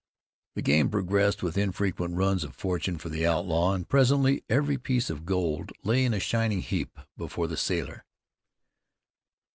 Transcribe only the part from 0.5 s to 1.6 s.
The game progressed with